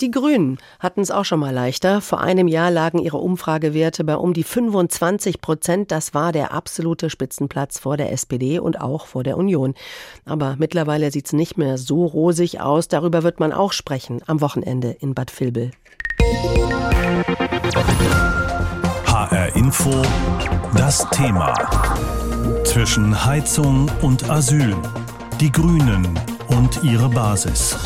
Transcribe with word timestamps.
Die 0.00 0.10
Grünen 0.10 0.58
hatten 0.80 1.00
es 1.00 1.12
auch 1.12 1.24
schon 1.24 1.38
mal 1.38 1.54
leichter. 1.54 2.00
Vor 2.00 2.20
einem 2.20 2.48
Jahr 2.48 2.70
lagen 2.70 2.98
ihre 2.98 3.18
Umfragewerte 3.18 4.02
bei 4.02 4.16
um 4.16 4.34
die 4.34 4.42
25 4.42 5.40
Prozent. 5.40 5.92
Das 5.92 6.14
war 6.14 6.32
der 6.32 6.52
absolute 6.52 7.10
Spitzenplatz 7.10 7.78
vor 7.78 7.96
der 7.96 8.10
SPD 8.10 8.58
und 8.58 8.80
auch 8.80 9.06
vor 9.06 9.22
der 9.22 9.36
Union. 9.36 9.74
Aber 10.24 10.56
mittlerweile 10.58 11.10
sieht 11.12 11.26
es 11.26 11.32
nicht 11.32 11.58
mehr 11.58 11.78
so 11.78 12.06
rosig 12.06 12.60
aus. 12.60 12.88
Darüber 12.88 13.22
wird 13.22 13.38
man 13.38 13.52
auch 13.52 13.72
sprechen 13.72 14.20
am 14.26 14.40
Wochenende 14.40 14.90
in 14.90 15.14
Bad 15.14 15.38
Vilbel. 15.38 15.70
HR 19.06 19.54
Info, 19.54 20.02
das 20.76 21.08
Thema. 21.10 21.54
Zwischen 22.64 23.24
Heizung 23.24 23.88
und 24.02 24.28
Asyl. 24.28 24.76
Die 25.40 25.52
Grünen 25.52 26.18
und 26.48 26.82
ihre 26.82 27.08
Basis. 27.08 27.76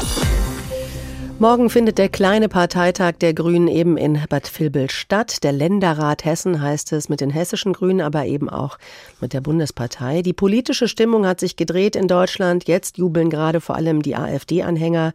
Morgen 1.40 1.70
findet 1.70 1.98
der 1.98 2.08
kleine 2.08 2.48
Parteitag 2.48 3.12
der 3.20 3.32
Grünen 3.32 3.68
eben 3.68 3.96
in 3.96 4.20
Bad 4.28 4.50
Vilbel 4.58 4.90
statt. 4.90 5.44
Der 5.44 5.52
Länderrat 5.52 6.24
Hessen 6.24 6.60
heißt 6.60 6.92
es 6.94 7.08
mit 7.08 7.20
den 7.20 7.30
hessischen 7.30 7.74
Grünen, 7.74 8.00
aber 8.00 8.26
eben 8.26 8.50
auch 8.50 8.76
mit 9.20 9.34
der 9.34 9.40
Bundespartei. 9.40 10.22
Die 10.22 10.32
politische 10.32 10.88
Stimmung 10.88 11.24
hat 11.24 11.38
sich 11.38 11.54
gedreht 11.54 11.94
in 11.94 12.08
Deutschland. 12.08 12.66
Jetzt 12.66 12.98
jubeln 12.98 13.30
gerade 13.30 13.60
vor 13.60 13.76
allem 13.76 14.02
die 14.02 14.16
AfD-Anhänger. 14.16 15.12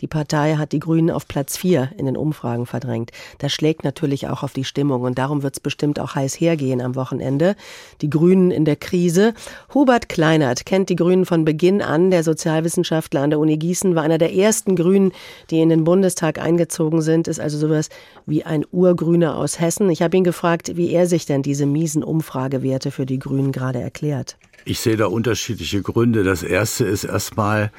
Die 0.00 0.06
Partei 0.06 0.56
hat 0.56 0.72
die 0.72 0.78
Grünen 0.78 1.10
auf 1.10 1.28
Platz 1.28 1.58
vier 1.58 1.90
in 1.98 2.06
den 2.06 2.16
Umfragen 2.16 2.64
verdrängt. 2.64 3.10
Das 3.36 3.52
schlägt 3.52 3.84
natürlich 3.84 4.28
auch 4.28 4.42
auf 4.42 4.54
die 4.54 4.64
Stimmung 4.64 5.02
und 5.02 5.18
darum 5.18 5.42
wird 5.42 5.56
es 5.56 5.60
bestimmt 5.60 6.00
auch 6.00 6.14
heiß 6.14 6.40
hergehen 6.40 6.80
am 6.80 6.94
Wochenende. 6.94 7.54
Die 8.00 8.08
Grünen 8.08 8.50
in 8.50 8.64
der 8.64 8.76
Krise. 8.76 9.34
Hubert 9.74 10.08
Kleinert 10.08 10.64
kennt 10.64 10.88
die 10.88 10.96
Grünen 10.96 11.26
von 11.26 11.44
Beginn 11.44 11.82
an. 11.82 12.10
Der 12.10 12.24
Sozialwissenschaftler 12.24 13.20
an 13.20 13.28
der 13.28 13.38
Uni 13.38 13.58
Gießen 13.58 13.94
war 13.94 14.04
einer 14.04 14.16
der 14.16 14.32
ersten 14.32 14.74
Grünen, 14.74 15.12
die 15.50 15.65
in 15.66 15.78
den 15.78 15.84
Bundestag 15.84 16.38
eingezogen 16.38 17.02
sind, 17.02 17.26
ist 17.26 17.40
also 17.40 17.58
sowas 17.58 17.88
wie 18.24 18.44
ein 18.44 18.64
Urgrüner 18.70 19.36
aus 19.36 19.60
Hessen. 19.60 19.90
Ich 19.90 20.00
habe 20.00 20.16
ihn 20.16 20.22
gefragt, 20.22 20.76
wie 20.76 20.92
er 20.92 21.06
sich 21.06 21.26
denn 21.26 21.42
diese 21.42 21.66
miesen 21.66 22.04
Umfragewerte 22.04 22.92
für 22.92 23.04
die 23.04 23.18
Grünen 23.18 23.50
gerade 23.50 23.80
erklärt. 23.80 24.36
Ich 24.64 24.80
sehe 24.80 24.96
da 24.96 25.06
unterschiedliche 25.06 25.82
Gründe. 25.82 26.24
Das 26.24 26.42
erste 26.42 26.84
ist 26.84 27.04
erstmal, 27.04 27.70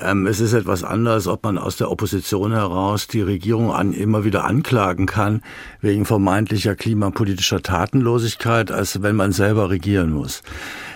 ähm, 0.00 0.26
es 0.26 0.40
ist 0.40 0.52
etwas 0.52 0.84
anderes, 0.84 1.26
ob 1.26 1.44
man 1.44 1.58
aus 1.58 1.76
der 1.76 1.90
Opposition 1.90 2.52
heraus 2.52 3.06
die 3.06 3.22
Regierung 3.22 3.72
an, 3.72 3.92
immer 3.92 4.24
wieder 4.24 4.44
anklagen 4.44 5.06
kann 5.06 5.42
wegen 5.80 6.04
vermeintlicher 6.04 6.74
klimapolitischer 6.76 7.62
Tatenlosigkeit, 7.62 8.70
als 8.70 9.02
wenn 9.02 9.16
man 9.16 9.32
selber 9.32 9.70
regieren 9.70 10.12
muss. 10.12 10.42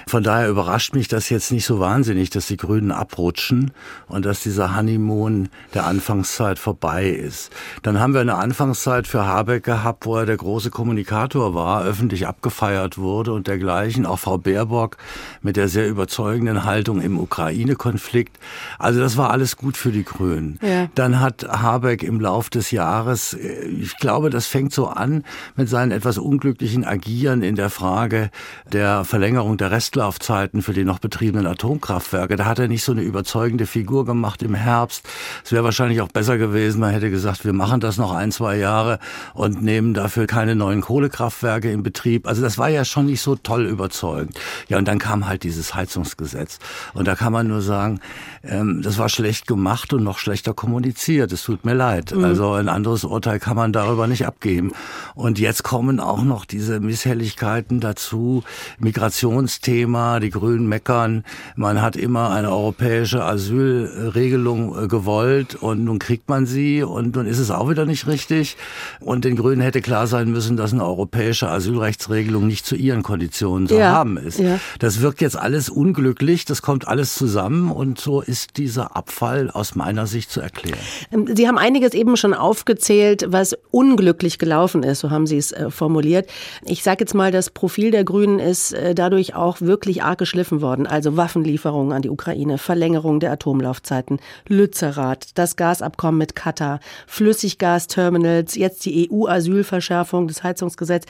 Von 0.09 0.23
daher 0.23 0.49
überrascht 0.49 0.95
mich 0.95 1.09
das 1.09 1.31
jetzt 1.31 1.51
nicht 1.51 1.67
so 1.67 1.81
wahnsinnig, 1.81 2.31
dass 2.31 2.47
die 2.47 2.57
Grünen 2.57 2.93
abrutschen 2.93 3.73
und 4.07 4.25
dass 4.25 4.39
dieser 4.39 4.77
Honeymoon 4.77 5.49
der 5.75 5.85
Anfangszeit 5.85 6.61
vorbei 6.61 7.11
ist. 7.11 7.51
Dann 7.83 7.99
haben 7.99 8.15
wir 8.15 8.21
eine 8.21 8.37
Anfangszeit 8.37 9.09
für 9.09 9.27
Habeck 9.27 9.65
gehabt, 9.65 10.07
wo 10.07 10.17
er 10.17 10.25
der 10.25 10.37
große 10.37 10.71
Kommunikator 10.71 11.57
war, 11.57 11.83
öffentlich 11.83 12.29
abgefeiert 12.29 12.99
wurde 12.99 13.33
und 13.33 13.49
dergleichen. 13.49 14.07
Auch 14.07 14.21
Frau 14.21 14.39
Baerbock 14.39 14.97
mit 15.43 15.57
der 15.57 15.67
sehr 15.67 15.89
überzeugenden 15.89 16.65
Haltung 16.65 17.01
im 17.01 17.19
Ukraine-Konflikt. 17.19 18.39
Also 18.79 19.01
das 19.01 19.17
war 19.17 19.31
alles 19.31 19.57
gut 19.57 19.77
für 19.77 19.91
die 19.91 20.05
Grünen. 20.05 20.61
Ja. 20.63 20.87
Dann 20.95 21.19
hat 21.19 21.49
Habeck 21.49 22.05
im 22.05 22.21
Lauf 22.21 22.49
des 22.49 22.71
Jahres, 22.71 23.35
äh, 23.35 23.67
ich 23.67 23.97
glaube, 23.97 24.31
das 24.31 24.47
fängt 24.47 24.73
so 24.73 24.87
an 24.87 25.25
mit 25.57 25.69
seinen 25.69 25.91
etwas 25.91 26.17
unglücklichen 26.17 26.85
Agieren 26.85 27.43
in 27.43 27.57
der 27.57 27.71
Frage 27.71 28.31
der 28.73 29.05
Verlängerung 29.05 29.57
der 29.57 29.73
Rest 29.73 29.96
Restlaufzeiten 29.97 30.61
für 30.61 30.75
die 30.75 30.85
noch 30.85 30.99
betriebenen 30.99 31.47
Atomkraftwerke. 31.47 32.37
Da 32.37 32.45
hat 32.45 32.59
er 32.59 32.69
nicht 32.69 32.85
so 32.85 32.93
eine 32.93 33.01
überzeugende 33.01 33.67
Figur 33.67 34.05
gemacht 34.05 34.43
im 34.43 34.55
Herbst. 34.55 35.09
Es 35.43 35.53
wäre 35.53 35.65
wahrscheinlich 35.65 36.03
auch 36.03 36.09
besser 36.09 36.37
gewesen, 36.37 36.81
man 36.81 36.91
hätte 36.91 37.11
gesagt, 37.11 37.47
wir 37.47 37.55
machen 37.55 37.81
das 37.81 37.97
noch 37.97 38.13
ein, 38.13 38.31
zwei 38.31 38.59
Jahre 38.59 38.99
und 39.33 39.63
nehmen 39.63 39.95
dafür 39.95 40.27
keine 40.27 40.55
neuen 40.55 40.83
Kohlekraftwerke 40.83 41.71
in 41.71 41.83
Betrieb. 41.83 42.27
Also 42.27 42.43
das 42.43 42.59
war 42.59 42.69
ja 42.69 42.85
schon 42.85 43.07
nicht 43.07 43.23
so 43.23 43.37
toll 43.37 43.65
überzeugend. 43.65 44.39
Ja, 44.69 44.77
und 44.77 44.87
dann 44.87 44.99
kam 44.99 45.27
halt 45.27 45.45
dieses 45.45 45.75
Heizungsgesetz. 45.75 46.59
Und 46.93 47.09
da 47.09 47.15
kann 47.15 47.33
man 47.33 47.49
nur 47.49 47.63
sagen, 47.63 48.01
ähm, 48.45 48.83
das 48.83 48.99
war 48.99 49.09
schlecht 49.09 49.47
gemacht 49.47 49.95
und 49.95 50.05
noch 50.05 50.19
schlechter 50.19 50.53
kommuniziert. 50.53 51.33
Es 51.33 51.43
tut 51.43 51.65
mir 51.65 51.75
leid. 51.75 52.15
Mhm. 52.15 52.25
Also 52.25 52.53
ein 52.53 52.69
anderes 52.69 53.05
Urteil 53.05 53.39
kann 53.39 53.57
man 53.57 53.73
darüber 53.73 54.07
nicht 54.07 54.27
abgeben. 54.27 54.73
Und 55.15 55.39
jetzt 55.39 55.63
kommen 55.63 56.01
auch 56.01 56.23
noch 56.23 56.45
diese 56.45 56.81
Misshelligkeiten 56.81 57.81
dazu. 57.81 58.45
Migrationsthemen 58.79 59.86
Thema. 59.87 60.19
Die 60.19 60.31
Grünen 60.31 60.67
meckern, 60.67 61.23
man 61.55 61.81
hat 61.81 61.95
immer 61.95 62.31
eine 62.31 62.51
europäische 62.51 63.25
Asylregelung 63.25 64.85
äh, 64.85 64.89
gewollt 64.89 65.55
und 65.55 65.85
nun 65.85 66.01
kriegt 66.01 66.29
man 66.29 66.45
sie 66.45 66.83
und 66.83 67.15
nun 67.15 67.27
ist 67.27 67.39
es 67.39 67.53
auch 67.53 67.71
wieder 67.71 67.87
nicht 67.87 68.09
richtig. 68.09 68.57
Und 68.99 69.25
den 69.25 69.37
Grünen 69.37 69.61
hätte 69.61 69.81
klar 69.81 70.09
sein 70.09 70.33
müssen, 70.33 70.57
dass 70.57 70.73
eine 70.73 70.85
europäische 70.85 71.49
Asylrechtsregelung 71.49 72.49
nicht 72.49 72.67
zu 72.67 72.75
ihren 72.75 73.05
Konditionen 73.05 73.69
zu 73.69 73.77
ja, 73.77 73.93
haben 73.93 74.17
ist. 74.17 74.41
Ja. 74.41 74.59
Das 74.81 75.01
wirkt 75.01 75.21
jetzt 75.21 75.39
alles 75.39 75.69
unglücklich, 75.69 76.45
das 76.45 76.63
kommt 76.63 76.89
alles 76.89 77.15
zusammen 77.15 77.71
und 77.71 78.01
so 78.01 78.21
ist 78.21 78.57
dieser 78.57 78.97
Abfall 78.97 79.51
aus 79.51 79.77
meiner 79.77 80.09
Sicht 80.09 80.33
zu 80.33 80.41
erklären. 80.41 80.81
Ähm, 81.13 81.29
sie 81.33 81.47
haben 81.47 81.59
einiges 81.59 81.95
eben 81.95 82.17
schon 82.17 82.35
aufgezählt, 82.35 83.27
was 83.29 83.57
unglücklich 83.71 84.39
gelaufen 84.39 84.83
ist, 84.83 85.01
so 85.01 85.11
haben 85.11 85.29
Sie 85.29 85.39
es 85.39 85.53
äh, 85.53 85.71
formuliert. 85.71 86.29
Ich 86.65 86.83
sage 86.83 87.05
jetzt 87.05 87.15
mal, 87.15 87.31
das 87.31 87.51
Profil 87.51 87.93
der 87.93 88.03
Grünen 88.03 88.41
ist 88.41 88.73
äh, 88.73 88.95
dadurch 88.95 89.37
auch 89.37 89.61
wirklich 89.61 89.76
wirklich 89.77 90.03
arg 90.03 90.17
geschliffen 90.17 90.63
worden. 90.63 90.87
Also 90.87 91.19
Waffenlieferungen 91.19 91.93
an 91.93 92.01
die 92.01 92.09
Ukraine, 92.09 92.57
Verlängerung 92.57 93.21
der 93.21 93.31
Atomlaufzeiten, 93.31 94.21
Lützerath, 94.49 95.33
das 95.35 95.57
Gasabkommen 95.57 96.17
mit 96.17 96.35
Katar, 96.35 96.81
Flüssiggasterminals, 97.07 98.55
jetzt 98.55 98.87
die 98.87 99.11
EU-Asylverschärfung, 99.11 100.29
das 100.29 100.43
Heizungsgesetz. 100.43 101.05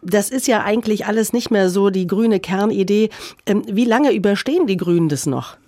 Das 0.00 0.30
ist 0.30 0.48
ja 0.48 0.64
eigentlich 0.64 1.04
alles 1.04 1.34
nicht 1.34 1.50
mehr 1.50 1.68
so 1.68 1.90
die 1.90 2.06
grüne 2.06 2.40
Kernidee. 2.40 3.10
Ähm, 3.44 3.64
wie 3.70 3.84
lange 3.84 4.14
überstehen 4.14 4.66
die 4.66 4.78
Grünen 4.78 5.10
das 5.10 5.26
noch? 5.26 5.58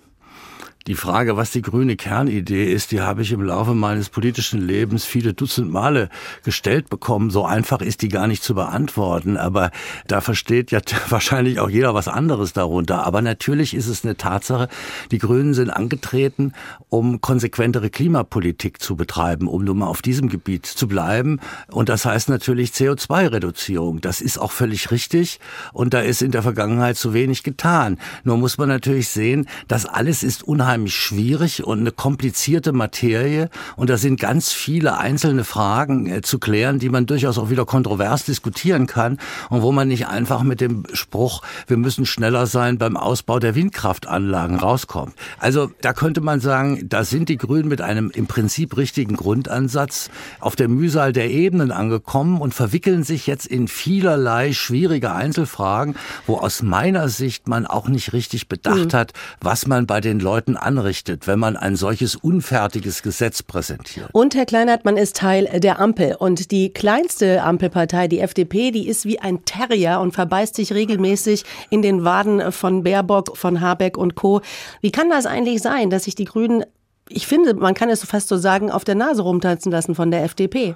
Die 0.87 0.95
Frage, 0.95 1.35
was 1.35 1.51
die 1.51 1.61
grüne 1.61 1.97
Kernidee 1.97 2.71
ist, 2.71 2.91
die 2.91 3.01
habe 3.01 3.21
ich 3.21 3.33
im 3.33 3.43
Laufe 3.43 3.73
meines 3.73 4.09
politischen 4.09 4.61
Lebens 4.61 5.03
viele 5.03 5.33
Dutzend 5.33 5.69
Male 5.69 6.09
gestellt 6.43 6.89
bekommen. 6.89 7.31
So 7.31 7.45
einfach 7.45 7.81
ist 7.81 8.01
die 8.01 8.07
gar 8.07 8.27
nicht 8.27 8.41
zu 8.41 8.55
beantworten. 8.55 9.35
Aber 9.35 9.71
da 10.07 10.21
versteht 10.21 10.71
ja 10.71 10.79
wahrscheinlich 11.09 11.59
auch 11.59 11.69
jeder 11.69 11.93
was 11.93 12.07
anderes 12.07 12.53
darunter. 12.53 13.05
Aber 13.05 13.21
natürlich 13.21 13.73
ist 13.73 13.87
es 13.87 14.05
eine 14.05 14.15
Tatsache, 14.15 14.69
die 15.11 15.17
Grünen 15.17 15.53
sind 15.53 15.69
angetreten, 15.69 16.53
um 16.87 17.19
konsequentere 17.19 17.89
Klimapolitik 17.89 18.81
zu 18.81 18.95
betreiben, 18.95 19.47
um 19.47 19.65
nun 19.65 19.79
mal 19.79 19.87
auf 19.87 20.01
diesem 20.01 20.29
Gebiet 20.29 20.65
zu 20.65 20.87
bleiben. 20.87 21.41
Und 21.69 21.89
das 21.89 22.05
heißt 22.05 22.29
natürlich 22.29 22.71
CO2-Reduzierung. 22.71 23.99
Das 23.99 24.21
ist 24.21 24.37
auch 24.37 24.53
völlig 24.53 24.91
richtig. 24.91 25.41
Und 25.73 25.93
da 25.93 25.99
ist 25.99 26.21
in 26.21 26.31
der 26.31 26.41
Vergangenheit 26.41 26.95
zu 26.95 27.13
wenig 27.13 27.43
getan. 27.43 27.99
Nur 28.23 28.37
muss 28.37 28.57
man 28.57 28.69
natürlich 28.69 29.09
sehen, 29.09 29.47
das 29.67 29.85
alles 29.85 30.23
ist 30.23 30.41
unheimlich 30.41 30.68
unheimlich 30.69 30.95
schwierig 30.95 31.63
und 31.63 31.79
eine 31.79 31.91
komplizierte 31.91 32.73
Materie 32.73 33.49
und 33.75 33.89
da 33.89 33.97
sind 33.97 34.19
ganz 34.19 34.51
viele 34.53 34.99
einzelne 34.99 35.43
Fragen 35.43 36.05
äh, 36.05 36.21
zu 36.21 36.37
klären, 36.37 36.77
die 36.77 36.89
man 36.89 37.07
durchaus 37.07 37.39
auch 37.39 37.49
wieder 37.49 37.65
kontrovers 37.65 38.25
diskutieren 38.25 38.85
kann 38.85 39.17
und 39.49 39.63
wo 39.63 39.71
man 39.71 39.87
nicht 39.87 40.05
einfach 40.05 40.43
mit 40.43 40.61
dem 40.61 40.83
Spruch, 40.93 41.41
wir 41.65 41.77
müssen 41.77 42.05
schneller 42.05 42.45
sein 42.45 42.77
beim 42.77 42.97
Ausbau 42.97 43.39
der 43.39 43.55
Windkraftanlagen 43.55 44.57
rauskommt. 44.57 45.15
Also 45.39 45.71
da 45.81 45.93
könnte 45.93 46.21
man 46.21 46.39
sagen, 46.39 46.87
da 46.87 47.03
sind 47.03 47.29
die 47.29 47.37
Grünen 47.37 47.67
mit 47.67 47.81
einem 47.81 48.11
im 48.11 48.27
Prinzip 48.27 48.77
richtigen 48.77 49.15
Grundansatz 49.15 50.11
auf 50.39 50.55
der 50.55 50.67
Mühsal 50.67 51.13
der 51.13 51.31
Ebenen 51.31 51.71
angekommen 51.71 52.41
und 52.41 52.53
verwickeln 52.53 53.03
sich 53.03 53.25
jetzt 53.25 53.47
in 53.47 53.67
vielerlei 53.67 54.53
schwierige 54.53 55.13
Einzelfragen, 55.13 55.95
wo 56.27 56.37
aus 56.37 56.61
meiner 56.61 57.09
Sicht 57.09 57.47
man 57.47 57.65
auch 57.65 57.87
nicht 57.87 58.13
richtig 58.13 58.49
bedacht 58.49 58.93
mhm. 58.93 58.97
hat, 58.97 59.13
was 59.41 59.65
man 59.65 59.87
bei 59.87 59.99
den 59.99 60.19
Leuten 60.19 60.58
anrichtet, 60.63 61.27
wenn 61.27 61.39
man 61.39 61.57
ein 61.57 61.75
solches 61.75 62.15
unfertiges 62.15 63.03
Gesetz 63.03 63.43
präsentiert. 63.43 64.09
Und 64.13 64.35
Herr 64.35 64.45
Kleinert, 64.45 64.85
man 64.85 64.97
ist 64.97 65.15
Teil 65.15 65.45
der 65.59 65.79
Ampel 65.79 66.15
und 66.17 66.51
die 66.51 66.73
kleinste 66.73 67.43
Ampelpartei, 67.43 68.07
die 68.07 68.19
FDP, 68.19 68.71
die 68.71 68.87
ist 68.87 69.05
wie 69.05 69.19
ein 69.19 69.45
Terrier 69.45 69.99
und 69.99 70.13
verbeißt 70.13 70.55
sich 70.55 70.73
regelmäßig 70.73 71.43
in 71.69 71.81
den 71.81 72.03
Waden 72.03 72.51
von 72.51 72.83
Baerbock, 72.83 73.37
von 73.37 73.61
Habeck 73.61 73.97
und 73.97 74.15
Co. 74.15 74.41
Wie 74.81 74.91
kann 74.91 75.09
das 75.09 75.25
eigentlich 75.25 75.61
sein, 75.61 75.89
dass 75.89 76.05
sich 76.05 76.15
die 76.15 76.25
Grünen, 76.25 76.63
ich 77.07 77.27
finde, 77.27 77.53
man 77.53 77.73
kann 77.73 77.89
es 77.89 78.03
fast 78.03 78.27
so 78.27 78.37
sagen, 78.37 78.71
auf 78.71 78.83
der 78.83 78.95
Nase 78.95 79.21
rumtanzen 79.21 79.71
lassen 79.71 79.95
von 79.95 80.11
der 80.11 80.23
FDP? 80.23 80.75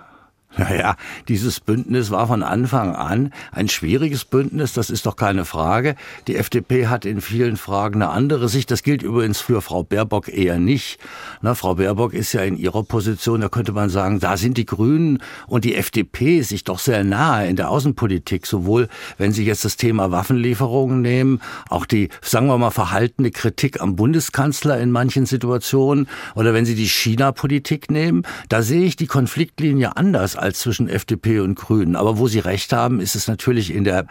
Naja, 0.55 0.97
dieses 1.27 1.59
Bündnis 1.59 2.11
war 2.11 2.27
von 2.27 2.43
Anfang 2.43 2.95
an 2.95 3.33
ein 3.51 3.69
schwieriges 3.69 4.23
Bündnis, 4.23 4.73
das 4.73 4.91
ist 4.91 5.07
doch 5.07 5.15
keine 5.15 5.45
Frage. 5.45 5.95
Die 6.27 6.35
FDP 6.35 6.87
hat 6.87 7.05
in 7.05 7.21
vielen 7.21 7.57
Fragen 7.57 8.03
eine 8.03 8.11
andere 8.11 8.47
Sicht. 8.49 8.69
Das 8.69 8.83
gilt 8.83 9.01
übrigens 9.01 9.41
für 9.41 9.61
Frau 9.61 9.83
Baerbock 9.83 10.27
eher 10.27 10.59
nicht. 10.59 10.99
Na, 11.41 11.55
Frau 11.55 11.75
Baerbock 11.75 12.13
ist 12.13 12.33
ja 12.33 12.41
in 12.41 12.55
ihrer 12.55 12.83
Position, 12.83 13.41
da 13.41 13.49
könnte 13.49 13.71
man 13.71 13.89
sagen, 13.89 14.19
da 14.19 14.37
sind 14.37 14.57
die 14.57 14.67
Grünen 14.67 15.23
und 15.47 15.65
die 15.65 15.75
FDP 15.75 16.41
sich 16.41 16.63
doch 16.63 16.77
sehr 16.77 17.03
nahe 17.03 17.47
in 17.47 17.55
der 17.55 17.69
Außenpolitik, 17.69 18.45
sowohl 18.45 18.89
wenn 19.17 19.31
Sie 19.31 19.45
jetzt 19.45 19.65
das 19.65 19.75
Thema 19.77 20.11
Waffenlieferungen 20.11 21.01
nehmen, 21.01 21.41
auch 21.69 21.87
die, 21.87 22.09
sagen 22.21 22.45
wir 22.47 22.59
mal, 22.59 22.69
verhaltene 22.69 23.31
Kritik 23.31 23.81
am 23.81 23.95
Bundeskanzler 23.95 24.79
in 24.79 24.91
manchen 24.91 25.25
Situationen, 25.25 26.07
oder 26.35 26.53
wenn 26.53 26.65
Sie 26.65 26.75
die 26.75 26.87
China-Politik 26.87 27.89
nehmen, 27.89 28.23
da 28.49 28.61
sehe 28.61 28.85
ich 28.85 28.95
die 28.95 29.07
Konfliktlinie 29.07 29.97
anders 29.97 30.35
als 30.43 30.59
zwischen 30.59 30.87
FDP 30.87 31.39
und 31.39 31.55
Grünen. 31.55 31.95
Aber 31.95 32.17
wo 32.17 32.27
Sie 32.27 32.39
recht 32.39 32.73
haben, 32.73 32.99
ist 32.99 33.15
es 33.15 33.27
natürlich 33.27 33.73
in 33.73 33.83
der, 33.83 34.05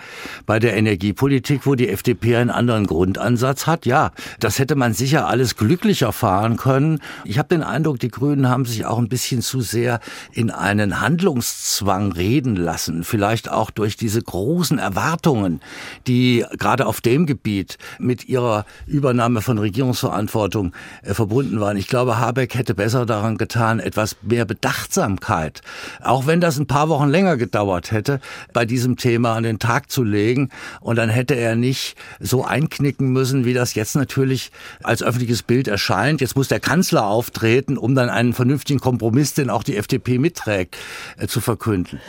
bei 0.47 0.59
der 0.59 0.77
Energiepolitik, 0.77 1.67
wo 1.67 1.75
die 1.75 1.89
FDP 1.89 2.37
einen 2.37 2.51
anderen 2.51 2.87
Grundansatz 2.87 3.67
hat. 3.67 3.87
Ja, 3.87 4.11
das 4.41 4.59
hätte 4.59 4.75
man 4.75 4.95
sicher 4.95 5.29
alles 5.29 5.57
glücklicher 5.57 6.13
fahren 6.13 6.57
können. 6.57 7.01
Ich 7.25 7.39
habe 7.39 7.49
den 7.49 7.63
Eindruck, 7.63 8.01
die 8.01 8.09
Grünen 8.09 8.49
haben 8.49 8.65
sich 8.65 8.87
auch 8.87 8.99
ein 8.99 9.09
bisschen 9.09 9.43
zu 9.43 9.61
sehr 9.61 10.01
in 10.33 10.51
einen 10.51 11.01
Handlungszwang 11.01 12.13
reden 12.13 12.57
lassen. 12.57 13.05
Vielleicht 13.05 13.51
auch 13.51 13.71
durch 13.71 13.97
diese 13.97 14.23
großen 14.23 14.79
Erwartungen, 14.79 15.61
die 16.07 16.45
gerade 16.59 16.87
auf 16.87 17.01
dem 17.01 17.27
Gebiet 17.27 17.77
mit 17.99 18.29
ihrer 18.29 18.65
Übernahme 18.87 19.43
von 19.43 19.59
Regierungsverantwortung 19.59 20.73
äh, 21.03 21.15
verbunden 21.15 21.61
waren. 21.61 21.77
Ich 21.77 21.89
glaube, 21.89 22.19
Habeck 22.19 22.55
hätte 22.55 22.75
besser 22.75 23.05
daran 23.07 23.37
getan, 23.37 23.81
etwas 23.81 24.17
mehr 24.23 24.45
Bedachtsamkeit, 24.45 25.61
auch 26.03 26.22
auch 26.23 26.27
wenn 26.29 26.41
das 26.41 26.59
ein 26.59 26.67
paar 26.67 26.89
Wochen 26.89 27.09
länger 27.09 27.37
gedauert 27.37 27.91
hätte, 27.91 28.21
bei 28.53 28.65
diesem 28.65 28.97
Thema 28.97 29.35
an 29.35 29.43
den 29.43 29.59
Tag 29.59 29.91
zu 29.91 30.05
legen. 30.05 30.51
Und 30.81 30.97
dann 30.97 31.09
hätte 31.09 31.35
er 31.35 31.57
nicht 31.57 31.97
so 32.21 32.45
einknicken 32.45 33.13
müssen, 33.13 33.45
wie 33.45 33.55
das 33.55 33.75
jetzt 33.75 33.97
natürlich 33.97 34.53
als 34.85 35.03
öffentliches 35.03 35.43
Bild 35.43 35.67
erscheint. 35.67 36.21
Jetzt 36.21 36.37
muss 36.37 36.47
der 36.47 36.61
Kanzler 36.61 37.07
auftreten, 37.07 37.77
um 37.77 37.97
dann 37.97 38.09
einen 38.09 38.35
vernünftigen 38.35 38.79
Kompromiss, 38.79 39.35
den 39.35 39.51
auch 39.51 39.65
die 39.65 39.77
FDP 39.77 40.19
mitträgt, 40.19 40.77
äh, 41.19 41.27
zu 41.27 41.41
verkünden. 41.41 42.01